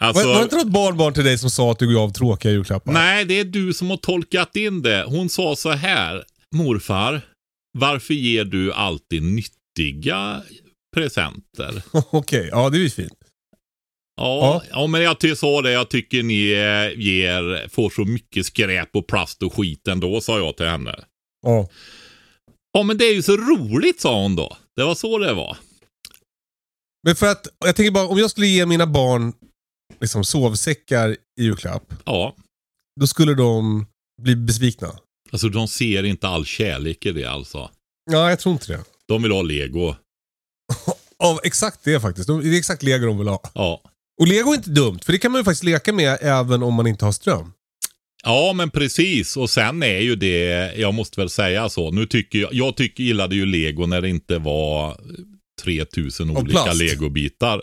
[0.04, 2.52] Alltså, var, var det inte något barnbarn till dig som sa att du gav tråkiga
[2.52, 2.92] julklappar?
[2.92, 5.04] nej, det är du som har tolkat in det.
[5.08, 6.24] Hon sa så här.
[6.56, 7.22] Morfar,
[7.78, 10.42] varför ger du alltid nyttiga
[10.96, 11.84] presenter?
[12.12, 13.18] Okej, ja det är ju fint.
[14.16, 14.88] Ja, ja.
[14.88, 15.72] men jag sa det.
[15.72, 20.38] Jag tycker ni eh, ger, får så mycket skräp och plast och skit ändå, sa
[20.38, 20.96] jag till henne.
[21.42, 21.70] Ja.
[22.74, 24.58] Ja, men det är ju så roligt, sa hon då.
[24.76, 25.58] Det var så det var.
[27.04, 29.34] Men för att, jag tänker bara, om jag skulle ge mina barn
[30.02, 31.10] liksom, sovsäckar
[31.40, 32.36] i julklapp, Ja,
[33.00, 33.86] då skulle de
[34.22, 34.96] bli besvikna.
[35.32, 37.70] alltså de ser inte all kärlek i det alltså.
[38.12, 38.84] Ja, jag tror inte det.
[39.08, 39.96] De vill ha lego.
[41.24, 42.28] Av exakt det faktiskt.
[42.28, 43.42] De- Det är exakt lego de vill ha.
[43.54, 43.82] Ja.
[44.22, 46.74] Och lego är inte dumt, för det kan man ju faktiskt leka med även om
[46.74, 47.54] man inte har ström.
[48.24, 49.38] Ja, men precis.
[49.38, 51.92] Och sen är ju det, jag måste väl säga så.
[51.92, 54.98] Nu tycker jag, jag tycker, gillade ju lego när det inte var
[55.64, 56.82] 3000 Och olika plast.
[56.82, 57.62] legobitar.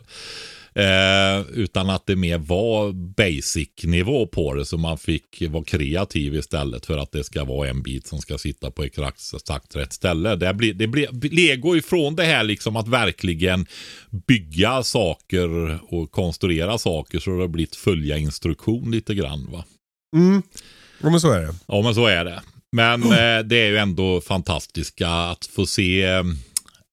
[0.74, 4.64] Eh, utan att det mer var basic-nivå på det.
[4.64, 8.38] Så man fick vara kreativ istället för att det ska vara en bit som ska
[8.38, 10.36] sitta på exakt exakt rätt ställe.
[10.36, 13.66] Det blir, det blir lego ifrån det här liksom att verkligen
[14.26, 19.48] bygga saker och konstruera saker så det har blivit följa instruktion lite grann.
[19.52, 19.64] va.
[20.16, 20.42] Mm.
[21.02, 21.54] Ja, men så är det.
[21.66, 22.42] Ja, men så är det.
[22.72, 26.22] Men eh, det är ju ändå fantastiska att få se.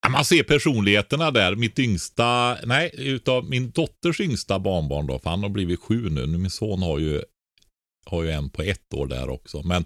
[0.10, 1.56] Man ser personligheterna där.
[1.56, 6.28] Mitt yngsta, nej, utav min dotters yngsta barnbarn då, för han har blivit sju nu.
[6.28, 7.22] Min son har ju,
[8.06, 9.62] har ju en på ett år där också.
[9.64, 9.86] Men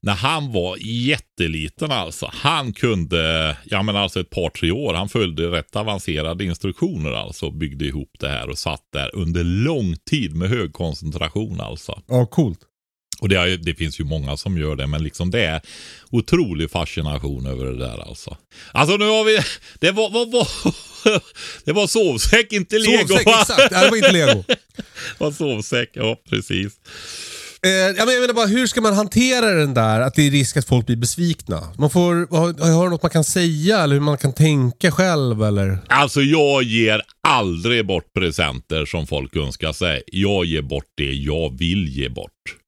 [0.00, 5.08] när han var jätteliten alltså, han kunde, ja men alltså ett par tre år, han
[5.08, 10.36] följde rätt avancerade instruktioner alltså, byggde ihop det här och satt där under lång tid
[10.36, 12.02] med hög koncentration alltså.
[12.06, 12.60] Ja, coolt.
[13.22, 15.60] Och det, är, det finns ju många som gör det, men liksom det är
[16.10, 18.36] otrolig fascination över det där alltså.
[18.72, 19.38] Alltså nu har vi,
[19.78, 20.48] det var, vad var,
[21.64, 23.08] det var sovsäck, inte lego.
[23.08, 23.38] Sovsäck, va?
[23.40, 23.70] exakt.
[23.70, 24.44] Det var inte lego.
[25.18, 26.72] Det var sovsäck, ja precis.
[27.66, 30.68] Eh, jag menar bara, hur ska man hantera den där att det är risk att
[30.68, 31.60] folk blir besvikna?
[31.78, 35.78] Man får, har, har något man kan säga eller hur man kan tänka själv eller?
[35.88, 40.02] Alltså jag ger aldrig bort presenter som folk önskar sig.
[40.06, 42.61] Jag ger bort det jag vill ge bort.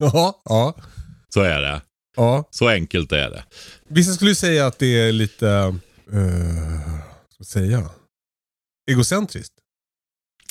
[0.00, 0.74] Ja, ja,
[1.28, 1.80] Så är det.
[2.16, 2.48] ja.
[2.50, 3.44] Så enkelt är det.
[3.88, 5.46] Vissa skulle säga att det är lite,
[6.14, 6.98] uh,
[7.34, 7.90] ska säga,
[8.90, 9.54] egocentriskt.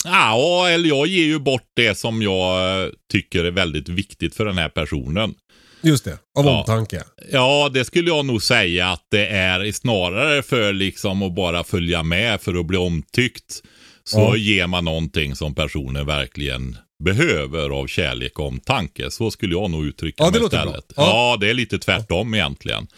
[0.04, 4.46] Ja, eller jag ger ju bort det som jag eh, tycker är väldigt viktigt för
[4.46, 5.36] den här personen.
[5.82, 6.60] Just det, av Ja.
[6.60, 7.04] omtanke.
[7.32, 12.04] Ja, det skulle jag nog säga att det är snarare för liksom att bara följa
[12.04, 13.62] med för att bli omtyckt.
[14.04, 14.36] Så Ja.
[14.36, 19.12] ger man någonting som personen verkligen behöver av kärlek och omtanke.
[19.12, 20.88] Så skulle jag nog uttrycka Ja, det mig istället.
[20.88, 21.06] bra.
[21.06, 21.32] Ja.
[21.32, 21.38] Ja.
[21.40, 22.88] det är lite tvärtom egentligen.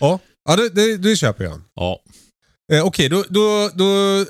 [0.00, 0.18] Ja,
[0.48, 1.60] ja det, det, det köper jag.
[1.74, 2.02] Ja.
[2.72, 3.84] Eh, Okej, då, då, då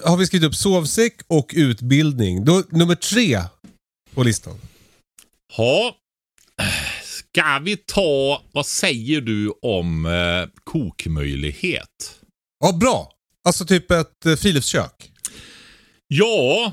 [0.04, 2.44] har vi skrivit upp sovsäck och utbildning.
[2.44, 3.40] Då, nummer tre
[4.14, 4.58] på listan.
[5.56, 5.96] Ha.
[7.04, 12.20] Ska vi ta, vad säger du om eh, kokmöjlighet?
[12.64, 13.12] Ja, bra.
[13.44, 15.10] Alltså typ ett eh, friluftskök.
[16.08, 16.72] Ja,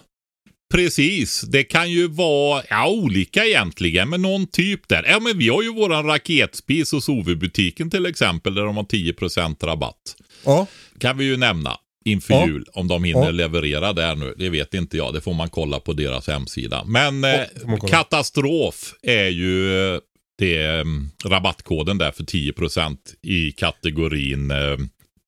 [0.74, 1.42] precis.
[1.42, 5.06] Det kan ju vara ja, olika egentligen, men någon typ där.
[5.10, 9.66] Ja, men vi har ju våran raketspis hos OV-butiken till exempel, där de har 10%
[9.66, 10.16] rabatt.
[10.46, 10.68] Ja,
[11.00, 12.48] Kan vi ju nämna inför Ja.
[12.48, 13.32] jul, om de hinner Ja.
[13.32, 14.34] leverera där nu.
[14.38, 16.84] Det vet inte jag, det får man kolla på deras hemsida.
[16.86, 17.42] Men eh,
[17.90, 20.00] katastrof är ju eh,
[20.38, 20.84] det, eh,
[21.26, 24.78] rabattkoden där för 10% i kategorin eh,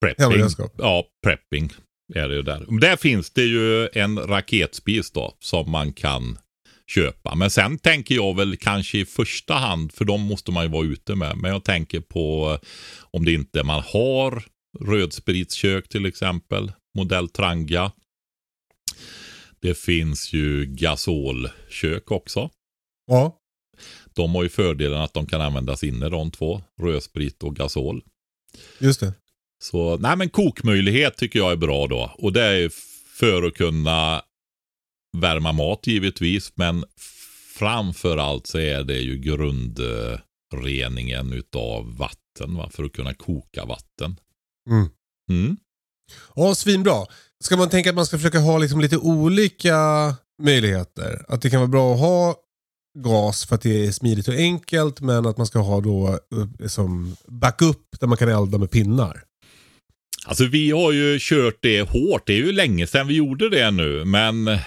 [0.01, 0.45] prepping.
[0.77, 1.69] Ja, prepping
[2.15, 2.79] är det ju där.
[2.81, 6.37] Där finns det ju en raketspis då som man kan
[6.87, 7.35] köpa.
[7.35, 10.85] Men sen tänker jag väl kanske i första hand, för de måste man ju vara
[10.85, 11.37] ute med.
[11.37, 12.67] Men jag tänker på eh,
[13.11, 14.43] om det inte man har
[14.79, 17.91] rödspritskök till exempel, modell Tranga.
[19.59, 22.49] Det finns ju gasolkök också.
[23.07, 23.37] ja.
[24.13, 28.03] De har ju fördelen att de kan användas inne de två, rödsprit och gasol.
[28.79, 29.13] just det.
[29.61, 32.11] Så nej men kokmöjlighet tycker jag är bra då.
[32.17, 32.71] Och det är
[33.19, 34.21] för att kunna
[35.17, 36.51] värma mat givetvis.
[36.55, 36.83] Men
[37.57, 40.19] framför allt så är det ju grund, eh,
[40.55, 42.69] reningen utav vatten va?
[42.73, 44.15] för att kunna koka vatten.
[44.69, 44.89] Mm.
[45.29, 45.57] Mm.
[46.35, 47.05] Ja, svinbra.
[47.43, 49.75] Ska man tänka att man ska försöka ha liksom lite olika
[50.43, 51.25] möjligheter?
[51.27, 52.35] Att det kan vara bra att ha
[52.99, 56.19] gas för att det är smidigt och enkelt, men att man ska ha då
[56.61, 59.23] eh, som backup där man kan elda med pinnar.
[60.25, 62.27] Alltså vi har ju kört det hårt.
[62.27, 64.05] Det är ju länge sedan vi gjorde det nu.
[64.05, 64.57] Men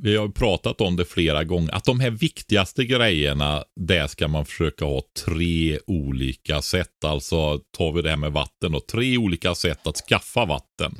[0.00, 1.74] vi har pratat om det flera gånger.
[1.74, 7.04] Att de här viktigaste grejerna, där ska man försöka ha tre olika sätt.
[7.04, 10.98] Alltså tar vi det här med vatten och tre olika sätt att skaffa vatten.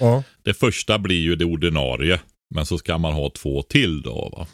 [0.00, 0.22] Ja.
[0.42, 2.20] Det första blir ju det ordinarie.
[2.54, 4.46] Men så ska man ha två till då.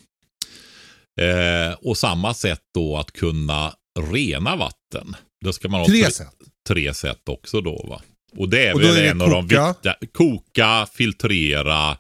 [1.21, 3.75] Eh, och samma sätt då att kunna
[4.13, 5.17] rena vatten.
[5.45, 6.35] Då ska man ha Tre sätt.
[6.69, 8.03] tre sätt också då va.
[8.37, 9.69] Och det är Och väl är det en av de koka.
[9.73, 9.97] viktiga.
[10.13, 11.99] Koka, filtrera.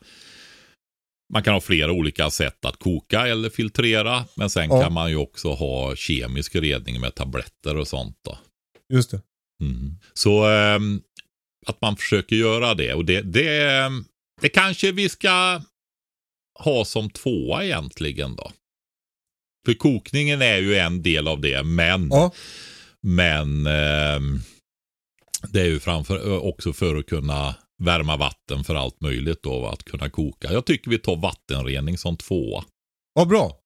[1.33, 4.25] Man kan ha flera olika sätt att koka eller filtrera.
[4.35, 4.83] Men sen Ja.
[4.83, 8.39] kan man ju också ha kemisk rening med tabletter och sånt då.
[8.93, 9.21] Just det.
[9.63, 9.97] Mm.
[10.15, 11.01] Så ehm,
[11.67, 12.95] att man försöker göra det.
[12.95, 13.81] Och det, det,
[14.41, 15.63] det kanske vi ska
[16.59, 18.53] ha som tvåa egentligen då.
[19.67, 22.33] För kokningen är ju en del av det, men, Ja.
[23.03, 24.41] men ehm,
[25.51, 29.85] det är ju framför också för att kunna värma vatten för allt möjligt då, att
[29.85, 30.53] kunna koka.
[30.53, 32.65] Jag tycker vi tar vattenrening som tvåa.
[33.15, 33.57] Ja, bra.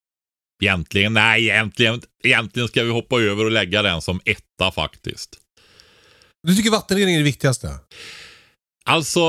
[0.63, 5.37] Egentligen, nej, egentligen, egentligen ska vi hoppa över och lägga den som etta faktiskt.
[6.43, 7.69] Du tycker vattenrening är det viktigaste?
[8.85, 9.21] Alltså,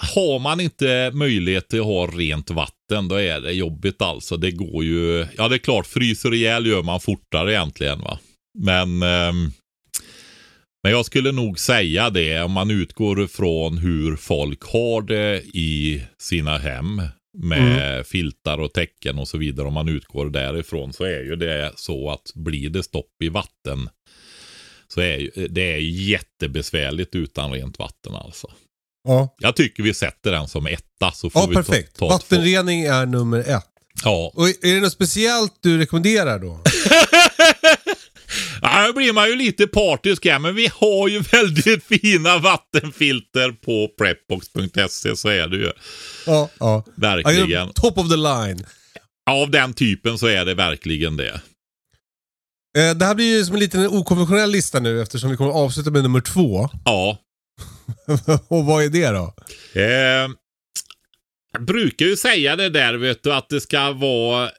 [0.00, 4.36] har man inte möjlighet till att ha rent vatten, då är det jobbigt alltså.
[4.36, 8.18] Det går ju, ja det är klart, fryser ihjäl gör man fortare egentligen va.
[8.58, 9.52] Men, ehm,
[10.88, 16.02] men jag skulle nog säga det, om man utgår ifrån hur folk har det i
[16.18, 17.02] sina hem
[17.38, 19.66] med filtar och täcken och så vidare.
[19.66, 23.88] Om man utgår därifrån så är ju det så att blir det stopp i vatten
[24.88, 28.50] så är det är jättebesvärligt utan rent vatten alltså.
[29.08, 29.34] Ja.
[29.38, 31.96] Jag tycker vi sätter den som etta så får Ja, vi perfekt.
[31.96, 32.36] ta, ta två.
[32.36, 33.66] Vattenrening är nummer ett.
[34.04, 34.32] Ja.
[34.34, 36.60] Och är det något speciellt du rekommenderar då?
[38.86, 43.88] nu blir man ju lite partisk här, men vi har ju väldigt fina vattenfilter på
[43.98, 45.72] prepbox.se så är det ju.
[46.26, 46.84] Ja, ja.
[46.96, 47.72] Verkligen.
[47.72, 48.66] Top of the line.
[49.30, 51.40] Av den typen så är det verkligen det.
[52.78, 55.90] Eh, Det här blir ju som en liten okonventionell lista nu eftersom vi kommer avsluta
[55.90, 56.68] med nummer två.
[56.84, 57.18] Ja.
[58.48, 59.34] Och vad är det då?
[59.80, 60.28] Eh,
[61.52, 64.50] jag brukar ju säga det där vet du att det ska vara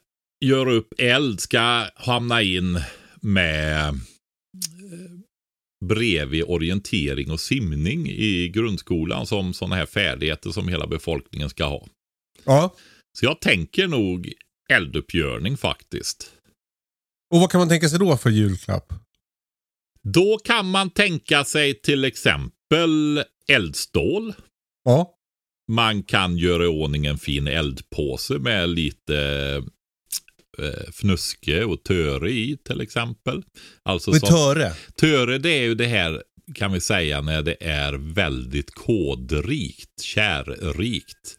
[0.46, 2.82] göra upp eld ska hamna in
[3.22, 3.96] med eh,
[5.86, 11.88] bredvid orientering och simning i grundskolan som sådana här färdigheter som hela befolkningen ska ha.
[12.44, 12.76] Ja.
[13.18, 14.34] Så jag tänker nog
[14.70, 16.34] elduppgörning faktiskt.
[17.34, 18.94] Och vad kan man tänka sig då för julklapp?
[20.04, 24.34] Då kan man tänka sig till exempel eldstål.
[24.84, 25.16] Ja.
[25.72, 29.64] Man kan göra i ordning en fin eldpåse med lite
[30.64, 33.44] eh, fnuske och töre i till exempel.
[33.84, 34.74] Alltså Med som- töre.
[35.00, 36.24] Töre det är ju det här
[36.56, 41.38] kan vi säga när det är väldigt kodrikt, kärrikt.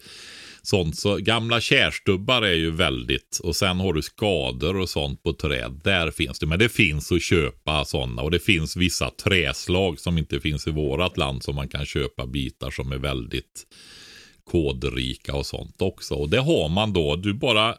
[0.63, 5.33] Sånt så, gamla kärstubbar är ju väldigt, och sen har du skador och sånt på
[5.33, 5.81] träd.
[5.85, 8.23] Där finns det, men det finns att köpa sådana.
[8.23, 12.27] Och det finns vissa träslag som inte finns i vårat land som man kan köpa
[12.27, 13.67] bitar som är väldigt
[14.45, 16.15] kodrika och sånt också.
[16.15, 17.75] Och det har man då, du bara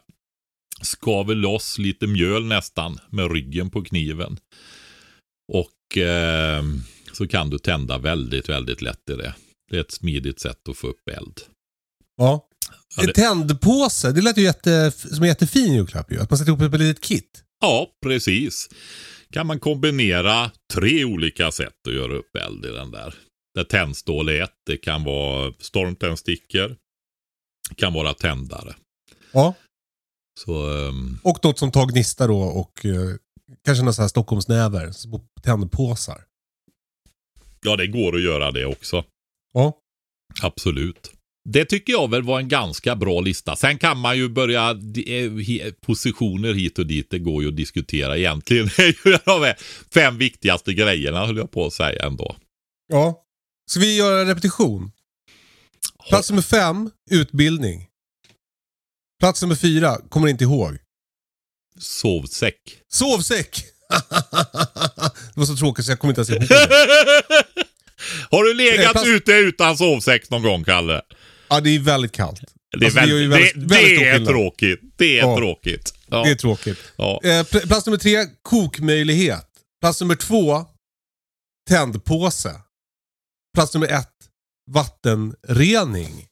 [0.82, 4.36] skaver loss lite mjöl nästan med ryggen på kniven.
[5.52, 6.62] Och eh,
[7.12, 9.34] så kan du tända väldigt, väldigt lätt i det.
[9.70, 11.40] Det är ett smidigt sätt att få upp eld.
[12.16, 12.48] Ja.
[13.00, 16.20] En det- tändpåse, det lät ju jätte, som en jättefin julklapp ju.
[16.20, 17.44] Att man sätter ihop ett litet kit.
[17.60, 18.68] Ja, precis.
[19.32, 23.14] Kan man kombinera tre olika sätt att göra upp eld i den där.
[23.54, 26.76] Där tändstål är ett, det kan vara stormtändstickor.
[27.68, 28.74] Det kan vara tändare.
[29.32, 29.54] Ja.
[30.40, 33.16] Så ehm, Och något som tar gnista då och eh,
[33.64, 34.90] kanske några så här Stockholmsnäver.
[34.92, 36.24] Små tändpåsar.
[37.64, 39.04] ja, det går att göra det också.
[39.54, 39.78] Ja.
[40.42, 41.12] Absolut.
[41.48, 43.56] Det tycker jag väl var en ganska bra lista.
[43.56, 44.70] Sen kan man ju börja,
[45.06, 48.66] eh, positioner hit och dit, det går ju att diskutera egentligen.
[48.76, 49.56] Det är ju de här
[49.94, 52.36] fem viktigaste grejerna höll jag på att säga ändå.
[52.88, 53.24] Ja.
[53.70, 54.92] Ska vi göra en repetition?
[56.08, 57.86] Plats nummer fem, utbildning.
[59.22, 60.78] Plats nummer fyra, kommer inte ihåg.
[61.78, 62.56] Sovsäck.
[62.92, 63.64] Sovsäck!
[65.34, 66.54] det var så tråkigt så jag kommer inte ens ihåg det.
[68.30, 71.02] Har du legat Plats- ute utan sovsäck någon gång, Kalle?
[71.48, 72.40] Ja, det är väldigt kallt.
[72.78, 74.80] Det är, Alltså, det är ju väldigt, väldigt- det, väldigt det är tråkigt.
[74.96, 75.36] Det är Ja.
[75.36, 75.94] tråkigt.
[76.06, 76.22] Ja.
[76.24, 76.78] Det är tråkigt.
[76.96, 77.20] ja.
[77.24, 79.46] Eh, pl- plats nummer tre, kokmöjlighet.
[79.80, 80.66] Plats nummer två,
[81.68, 82.54] tändpåse.
[83.54, 84.08] Plats nummer ett,
[84.70, 86.26] vattenrening.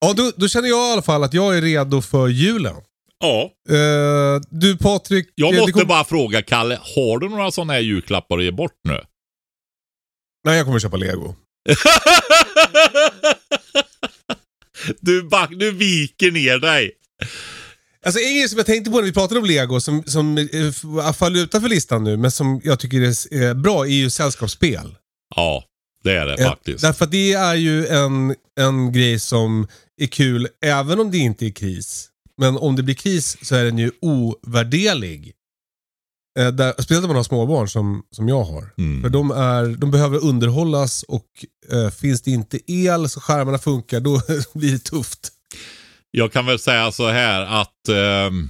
[0.00, 2.74] Ja, då, då känner jag i alla fall att jag är redo för julen.
[3.20, 3.50] Ja.
[3.76, 5.32] Eh, du Patrik.
[5.34, 8.50] Jag eh, måste kom- bara fråga Kalle, har du några sådana här julklappar att ge
[8.50, 9.00] bort nu?
[10.44, 11.34] Nej, jag kommer köpa lego.
[15.00, 16.92] du, back, du viker ner dig.
[18.04, 21.12] Alltså en grej som jag tänkte på när vi pratade om lego som, som eh,
[21.12, 24.94] faller utanför listan nu, men som jag tycker är bra, är ju sällskapsspel.
[25.36, 25.64] Ja,
[26.04, 26.82] det är det faktiskt.
[26.82, 29.66] Därför att det är ju en, en grej som
[30.04, 32.10] är kul även om det inte är kris.
[32.36, 35.32] Men om det blir kris så är den ju ovärderlig.
[36.38, 38.74] Eh, där, speciellt om man har småbarn som, som jag har.
[38.78, 39.02] Mm.
[39.02, 41.26] För de, är, de behöver underhållas och
[41.72, 44.20] eh, finns det inte el så skärmarna funkar, då
[44.54, 45.32] blir det tufft.
[46.10, 48.48] Jag kan väl säga så här att ehm,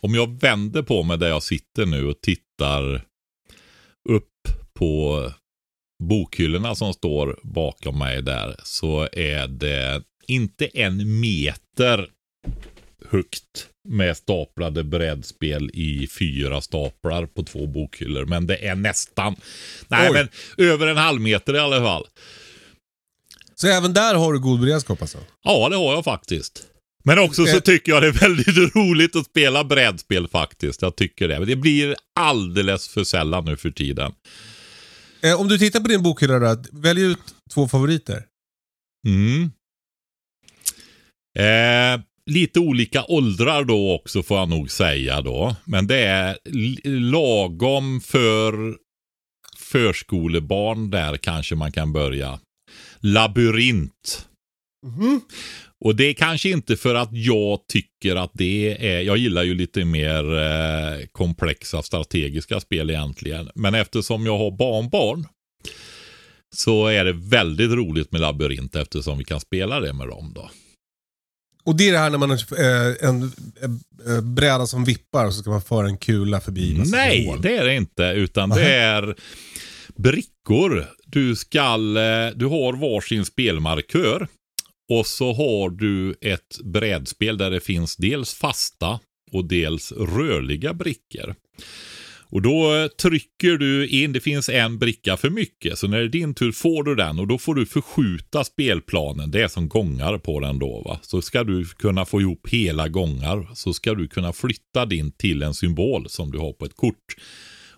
[0.00, 3.04] om jag vänder på mig där jag sitter nu och tittar
[4.08, 4.26] upp
[4.74, 5.24] på
[6.02, 12.08] bokhyllorna som står bakom mig där så är det inte en meter
[13.10, 18.26] högt med staplade brädspel i fyra staplar på två bokhyllor.
[18.26, 19.36] Men det är nästan,
[19.88, 20.12] nej Oj.
[20.14, 20.28] men
[20.66, 22.06] över en halv meter i alla fall.
[23.54, 25.18] Så även där har du god beredskap alltså?
[25.44, 26.66] Ja, det har jag faktiskt.
[27.04, 27.62] Men också så Eh.
[27.62, 30.82] tycker jag det är väldigt roligt att spela brädspel faktiskt.
[30.82, 31.38] Jag tycker det.
[31.38, 34.12] Men Det blir alldeles för sällan nu för tiden.
[35.22, 37.18] Eh, om du tittar på din bokhylla där, välj ut
[37.54, 38.24] två favoriter.
[39.06, 39.50] Mm.
[41.38, 45.56] Eh, lite olika åldrar då också får jag nog säga då.
[45.64, 46.36] Men det är
[47.10, 48.76] lagom för
[49.58, 52.40] förskolebarn där kanske man kan börja.
[53.00, 54.26] Labyrint.
[55.84, 59.54] Och det är kanske inte för att jag tycker att det är, jag gillar ju
[59.54, 63.50] lite mer eh, komplexa strategiska spel egentligen.
[63.54, 65.26] Men eftersom jag har barnbarn
[66.56, 70.50] så är det väldigt roligt med labyrint eftersom vi kan spela det med dem då.
[71.64, 73.32] Och det är det här när man har eh, en
[74.06, 76.82] eh, bräda som vippar och så ska man föra en kula förbi.
[76.86, 77.42] Nej, hål.
[77.42, 78.04] det är det inte.
[78.04, 79.14] Utan det är
[79.96, 80.86] brickor.
[81.06, 82.02] Du skall, eh,
[82.34, 84.28] du har varsin spelmarkör.
[84.90, 89.00] Och så har du ett brädspel där det finns dels fasta
[89.32, 91.34] och dels rörliga brickor.
[92.30, 95.78] Och då eh, trycker du in, det finns en bricka för mycket.
[95.78, 99.30] Så när det är din tur får du den och då får du förskjuta spelplanen.
[99.30, 100.98] Det är som gångar på den då va.
[101.02, 103.48] Så ska du kunna få ihop hela gångar.
[103.54, 107.16] Så ska du kunna flytta din till en symbol som du har på ett kort.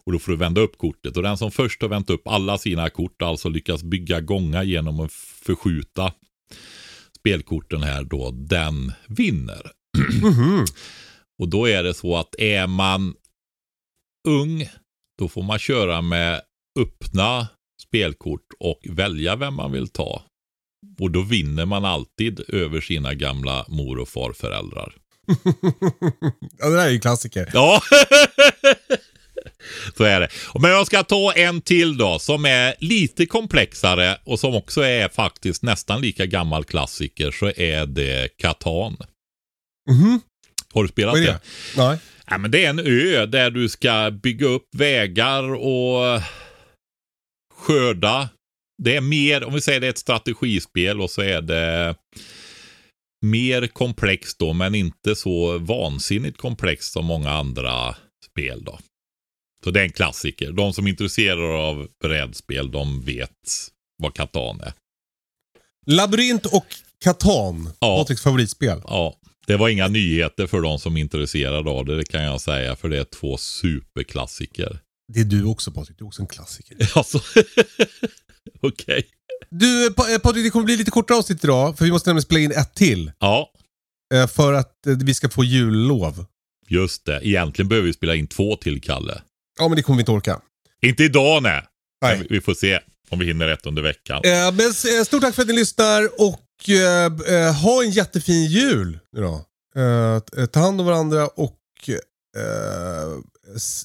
[0.04, 1.16] Och då får du vända upp kortet.
[1.16, 5.00] Och den som först har vänt upp alla sina kort, alltså lyckas bygga gångar genom
[5.00, 6.12] att förskjuta
[7.18, 9.70] spelkorten här då, den vinner.
[11.38, 13.14] Och då är det så att är man
[14.28, 14.68] ung,
[15.18, 16.42] då får man köra med
[16.78, 17.48] öppna
[17.82, 20.22] spelkort och välja vem man vill ta.
[21.00, 24.94] Och då vinner man alltid över sina gamla mor och farföräldrar.
[26.58, 27.50] ja, det där är ju klassiker.
[27.52, 27.82] Ja,
[29.96, 30.28] så är det.
[30.54, 35.08] Men jag ska ta en till då som är lite komplexare och som också är
[35.08, 38.96] faktiskt nästan lika gammal klassiker så är det Catan.
[39.90, 40.20] Mhm.
[40.74, 41.20] Har du spelat det?
[41.20, 41.40] det?
[41.76, 41.98] Nej.
[42.26, 46.20] Ja, men det är en ö där du ska bygga upp vägar och
[47.54, 48.28] skörda.
[48.82, 51.96] Det är mer, om vi säger det är ett strategispel och så är det
[53.26, 57.96] mer komplext då, men inte så vansinnigt komplext som många andra
[58.30, 58.78] spel då.
[59.64, 60.52] Så det är en klassiker.
[60.52, 63.30] De som är intresserade av brädspel, de vet
[64.02, 64.72] vad Catan är.
[65.86, 66.66] Labyrint och
[67.04, 67.72] Catan.
[67.80, 67.98] Ja.
[67.98, 68.80] Patriks favoritspel.
[68.84, 69.16] Ja,
[69.46, 72.76] det var inga nyheter för de som är intresserade av det, det kan jag säga,
[72.76, 74.78] för det är två superklassiker.
[75.12, 76.76] Det är du också Patrik, du är också en klassiker.
[76.94, 77.20] Alltså,
[78.60, 79.06] okej.
[79.50, 82.22] Du Pa- eh, Patrik, det kommer bli lite kortare avsnitt idag, för vi måste nämligen
[82.22, 83.12] spela in ett till.
[83.18, 83.50] Ja,
[84.14, 86.24] eh, För att eh, vi ska få jullov.
[86.68, 87.20] just det.
[87.28, 89.22] Egentligen behöver vi spela in två till, Kalle.
[89.58, 90.40] Ja, men det kommer vi inte orka.
[90.82, 91.62] Inte idag, nej.
[92.02, 92.26] Nej.
[92.30, 92.80] Vi- får se
[93.10, 94.20] om vi hinner rätt under veckan.
[94.24, 94.72] Eh, men
[95.04, 99.44] stort tack för att ni lyssnar och eh, eh, ha en jättefin jul nu då.
[99.76, 101.58] Eh, eh ta hand om varandra och
[101.88, 103.18] eh,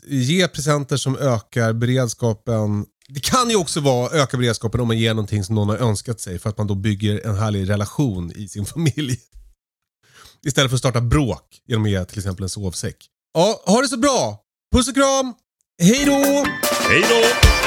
[0.07, 2.86] ge presenter som ökar beredskapen.
[3.09, 6.19] Det kan ju också vara öka beredskapen om man ger någonting som någon har önskat
[6.19, 9.19] sig för att man då bygger en härlig relation i sin familj.
[10.45, 12.97] Istället för att starta bråk genom att ge till exempel en sovsäck.
[13.34, 14.43] Ja, ha det så bra!
[14.75, 15.34] Puss och kram!
[15.82, 16.45] Hej då!
[16.89, 17.66] Hej då!